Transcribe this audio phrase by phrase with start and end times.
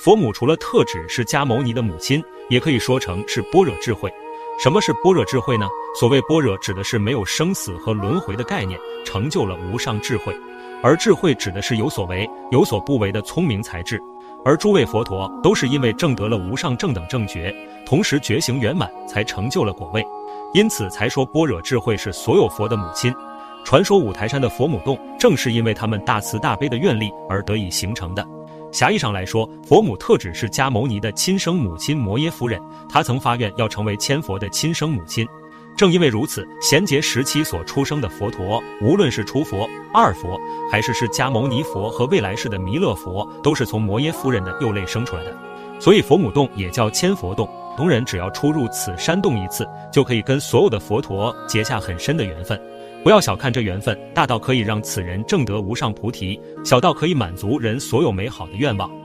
[0.00, 4.10] 佛母除了特指是迦牟尼的母亲，也可以说成是般若智慧。
[4.58, 5.68] 什么是般若智慧呢？
[5.94, 10.34] 所谓般若，指的是没有生死和轮回的概念，成就了无上智慧。
[10.82, 14.00] 而智慧指的是有所为、有所不为的聪明才智。
[14.42, 17.54] 而诸位佛陀都是因为证得了无上正等正觉，
[17.84, 20.02] 同时觉行圆满，才成就了果位。
[20.54, 23.14] 因此才说般若智慧是所有佛的母亲。
[23.66, 28.26] 传说五台山的佛母洞，正是因为他们大慈大悲的愿力而得以形成的。
[28.72, 35.26] 狭义上来说，佛母特指是迦牟尼的亲生母亲摩耶夫人，她曾发愿要成为千佛的亲生母亲。
[35.76, 40.38] 正因为如此，贤劫时期所出生的佛陀，无论是初佛、二佛，
[40.70, 45.34] 还是是迦牟尼佛和未来世的弥勒佛，都是从摩耶夫人的幼类生出来的。
[45.78, 47.48] 所以佛母洞也叫千佛洞。
[47.76, 52.60] 同人只要出入此山洞一次，就可以跟所有的佛陀结下很深的缘分。
[53.02, 58.99] 不要小看这缘分，大到可以让此人证得无上菩提，小到可以满足人所有美好的愿望。